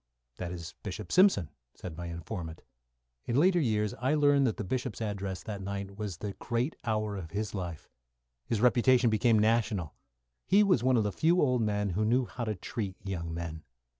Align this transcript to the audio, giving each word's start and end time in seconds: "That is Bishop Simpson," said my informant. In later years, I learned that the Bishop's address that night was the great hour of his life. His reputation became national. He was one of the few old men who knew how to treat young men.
"That 0.37 0.51
is 0.51 0.73
Bishop 0.81 1.11
Simpson," 1.11 1.51
said 1.75 1.95
my 1.95 2.07
informant. 2.07 2.63
In 3.27 3.35
later 3.39 3.59
years, 3.59 3.93
I 3.93 4.15
learned 4.15 4.47
that 4.47 4.57
the 4.57 4.63
Bishop's 4.63 4.99
address 4.99 5.43
that 5.43 5.61
night 5.61 5.95
was 5.95 6.17
the 6.17 6.33
great 6.39 6.75
hour 6.83 7.15
of 7.15 7.29
his 7.29 7.53
life. 7.53 7.87
His 8.47 8.61
reputation 8.61 9.11
became 9.11 9.37
national. 9.37 9.93
He 10.47 10.63
was 10.63 10.83
one 10.83 10.97
of 10.97 11.03
the 11.03 11.11
few 11.11 11.39
old 11.39 11.61
men 11.61 11.91
who 11.91 12.03
knew 12.03 12.25
how 12.25 12.45
to 12.45 12.55
treat 12.55 12.95
young 13.03 13.31
men. 13.31 13.61